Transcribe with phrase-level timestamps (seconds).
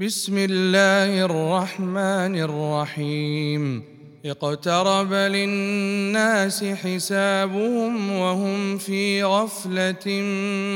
[0.00, 3.82] بسم الله الرحمن الرحيم.
[4.24, 10.22] اقترب للناس حسابهم وهم في غفلة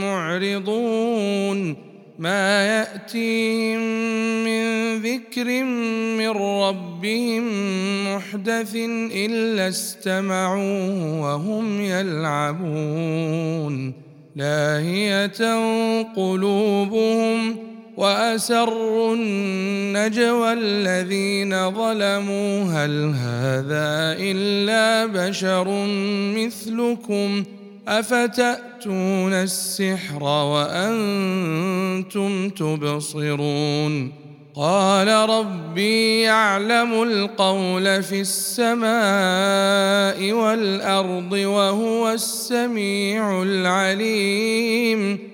[0.02, 1.76] معرضون.
[2.18, 3.80] ما يأتيهم
[4.44, 5.64] من ذكر
[6.18, 7.44] من ربهم
[8.14, 8.76] محدث
[9.14, 13.24] إلا استمعوه وهم يلعبون.
[14.36, 15.40] لاهية
[16.16, 22.64] قلوبهم وأسروا النجوى الذين ظلموا.
[22.64, 25.86] هل هذا إلا بشر
[26.36, 27.44] مثلكم؟
[27.88, 34.24] أفتأتون السحر وأنتم تبصرون؟
[34.56, 45.33] قال ربي يعلم القول في السماء والأرض وهو السميع العليم.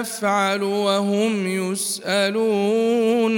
[0.00, 3.34] يفعل وهم يسألون.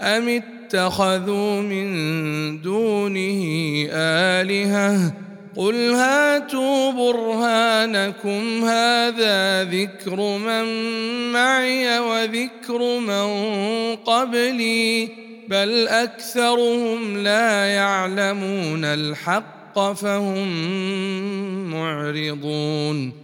[0.00, 3.42] أم اتخذوا من دونه
[3.92, 5.23] آلهة؟
[5.56, 10.64] قل هاتوا برهانكم هذا ذكر من
[11.32, 13.26] معي وذكر من
[13.96, 15.08] قبلي
[15.48, 20.48] بل اكثرهم لا يعلمون الحق فهم
[21.70, 23.23] معرضون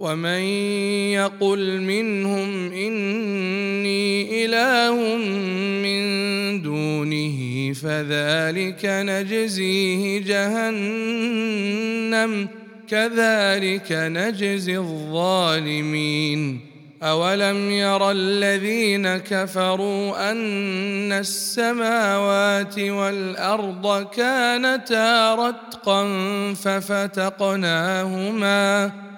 [0.00, 0.40] ومن
[1.18, 5.16] يقل منهم إني إله
[5.82, 6.02] من
[6.62, 11.28] دونه فذلك نجزيه جهنم
[12.88, 16.60] كذلك نجزي الظالمين.
[17.02, 26.04] أولم ير الذين كفروا أن السماوات والأرض كانتا رتقا
[26.54, 27.88] ففتقناهما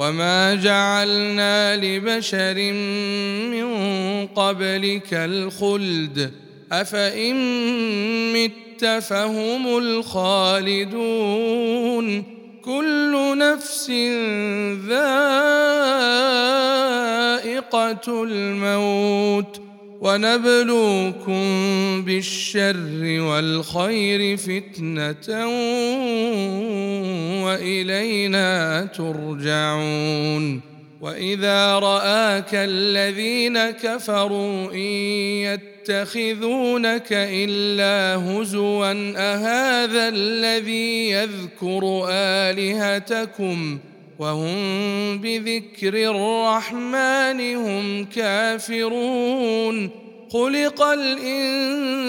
[0.00, 2.72] وما جعلنا لبشر
[3.52, 3.66] من
[4.26, 6.32] قبلك الخلد
[6.72, 7.36] افان
[8.32, 10.84] مت فهم الخالدون
[12.64, 13.90] كل نفس
[14.88, 15.44] ذائقه
[18.24, 19.60] الموت
[20.00, 21.44] ونبلوكم
[22.04, 25.46] بالشر والخير فتنة
[27.44, 30.60] وإلينا ترجعون
[31.00, 34.78] وإذا رآك الذين كفروا إن
[35.88, 43.78] يتخذونك إلا هزوا أهذا الذي يذكر آلهتكم
[44.20, 49.90] وهم بذكر الرحمن هم كافرون.
[50.32, 52.06] خلق الإنسان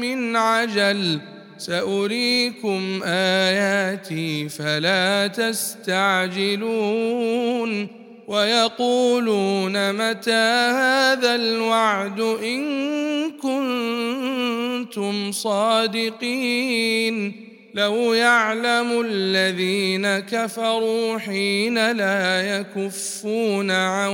[0.00, 1.20] من عجل.
[1.58, 7.88] سأريكم آياتي فلا تستعجلون.
[8.26, 17.32] ويقولون متى هذا الوعد إن كنتم صادقين.
[17.74, 24.10] لو يعلم الذين كفروا حين لا يكفون عن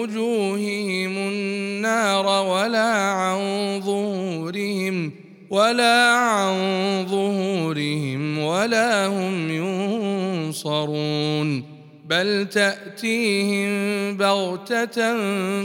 [0.00, 3.38] وجوههم النار ولا عن
[3.80, 5.12] ظهورهم
[5.50, 6.56] ولا عن
[7.08, 9.50] ظهورهم ولا هم
[10.48, 11.64] ينصرون.
[12.08, 15.16] بل تأتيهم بغتة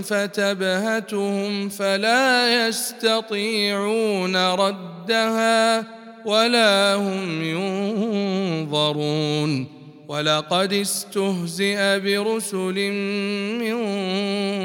[0.01, 6.02] فتبهتهم فلا يستطيعون ردها.
[6.25, 7.44] ولا هم
[8.63, 9.68] ينظرون
[10.08, 12.92] ولقد استهزئ برسل
[13.60, 13.77] من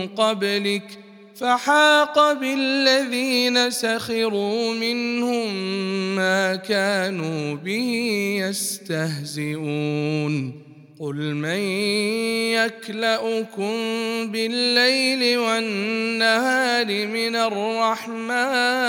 [0.06, 0.98] قبلك
[1.34, 5.54] فحاق بالذين سخروا منهم
[6.16, 7.90] ما كانوا به
[8.42, 10.52] يستهزئون
[11.00, 11.58] قل من
[12.58, 13.72] يكلأكم
[14.32, 18.88] بالليل والنهار من الرحمن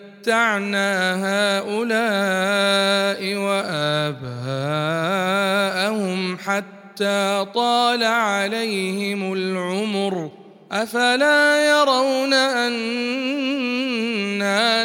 [0.21, 4.21] متعنا هؤلاء وآباءهم
[6.37, 10.31] حتى حتى طال عليهم العمر.
[10.71, 12.75] أفلا يرون أنا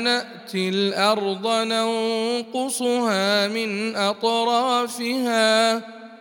[0.00, 5.76] نأتي الأرض ننقصها من أطرافها؟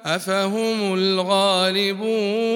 [0.06, 2.56] أفهم الغالبون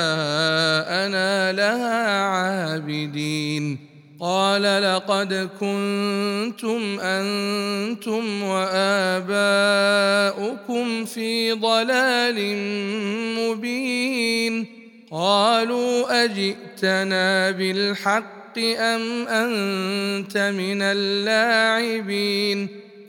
[1.51, 3.77] لها عابدين.
[4.19, 9.35] قال لقد كنتم أنتم وآباؤكم
[11.05, 12.57] في ضلال
[13.39, 14.65] مبين.
[15.11, 22.67] قالوا أجئتنا بالحق أم أنت من اللاعبين؟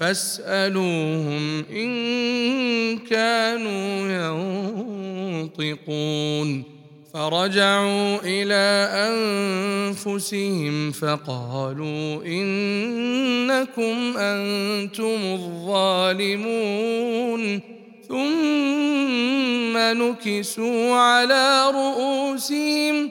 [0.00, 4.08] فاسألوهم إن كانوا
[5.58, 6.64] ينطقون.
[7.14, 8.88] فرجعوا إلى
[9.92, 17.42] أنفسهم فقالوا إنكم أنتم الظالمون.
[18.08, 23.10] ثم نكسوا على رؤوسهم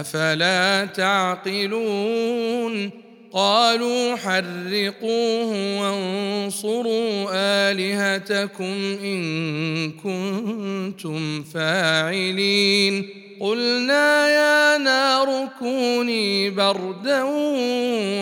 [0.00, 2.90] أفلا تعقلون؟
[3.32, 13.08] قالوا حرقوه وانصروا آلهتكم إن كنتم فاعلين.
[13.40, 17.22] قلنا يا نار كوني بردا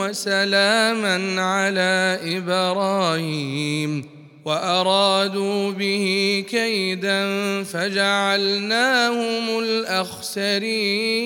[0.01, 4.20] وسلاما على إبراهيم.
[4.45, 7.25] وأرادوا به كيدا
[7.65, 11.21] فجعلناهم الأخسرين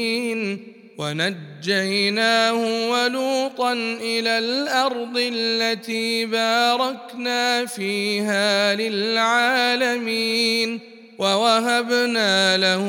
[0.99, 10.81] ونجيناه ولوطا إلى الأرض التي باركنا فيها للعالمين
[11.19, 12.89] ووهبنا له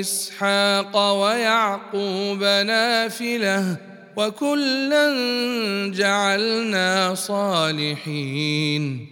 [0.00, 3.76] إسحاق ويعقوب نافلة
[4.16, 5.12] وكلا
[5.94, 9.11] جعلنا صالحين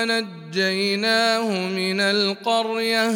[0.00, 3.12] ونجيناه من القرية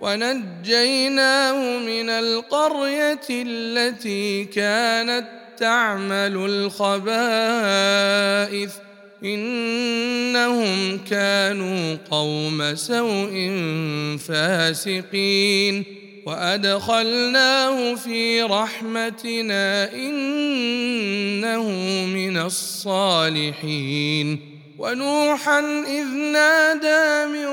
[0.00, 5.26] ونجيناه من القرية التي كانت
[5.58, 8.72] تعمل الخبائث.
[9.24, 13.50] إنهم كانوا قوم سوء
[14.28, 15.84] فاسقين.
[16.26, 21.68] وأدخلناه في رحمتنا إنه
[22.06, 24.51] من الصالحين.
[24.82, 27.48] ونوحا إذ نادى من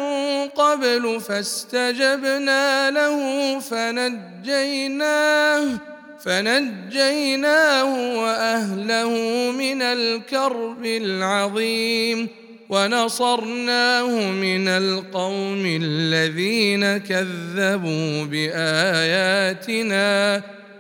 [0.48, 5.68] قبل فاستجبنا له فنجيناه
[6.26, 9.12] فنجيناه وأهله
[9.52, 12.28] من الكرب العظيم
[12.70, 19.80] ونصرناه من القوم الذين كذبوا بآياتنا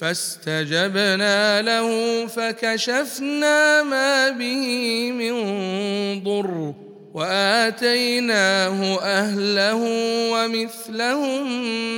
[0.00, 4.66] فاستجبنا له فكشفنا ما به
[5.12, 5.34] من
[6.24, 6.74] ضر
[7.14, 9.80] وآتيناه أهله
[10.32, 11.46] ومثلهم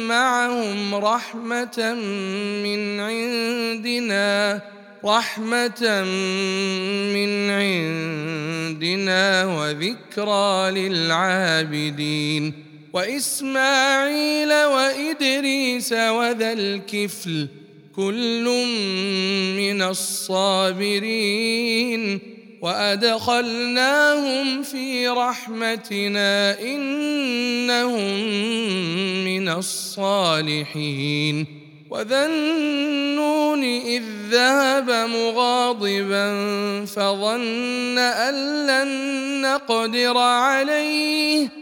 [0.08, 1.94] معهم رحمة
[2.64, 4.60] من عندنا
[5.04, 6.02] رحمة
[7.14, 12.72] من عندنا وذكرى للعابدين.
[12.92, 17.48] وإسماعيل وإدريس وذا الكفل
[17.96, 18.44] كل
[19.56, 21.12] من الصابرين
[22.62, 28.24] وأدخلناهم في رحمتنا إنهم
[29.24, 31.46] من الصالحين
[31.90, 36.28] وذا النون إذ ذهب مغاضبا
[36.84, 41.61] فظن أن لن نقدر عليه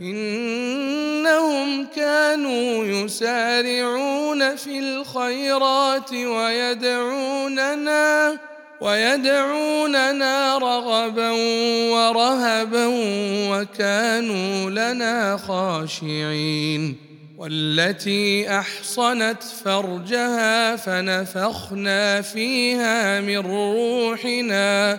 [0.00, 7.58] إنهم كانوا يسارعون في الخيرات ويدعوننا
[8.80, 11.30] ويدعوننا رغبا
[11.92, 12.86] ورهبا
[13.50, 16.96] وكانوا لنا خاشعين.
[17.38, 24.98] والتي أحصنت فرجها فنفخنا فيها من روحنا.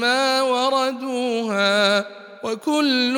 [0.00, 2.06] ما وردوها
[2.42, 3.14] وكل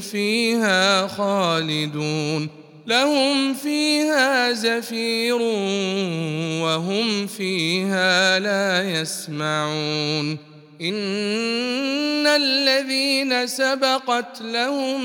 [0.00, 2.48] فيها خالدون
[2.86, 5.42] لهم فيها زفير
[6.62, 10.38] وهم فيها لا يسمعون
[10.80, 15.00] إن الذين سبقت لهم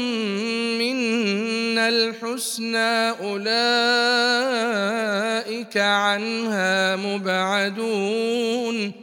[0.78, 3.48] منا الحسنى أولئك
[5.78, 9.03] عنها مبعدون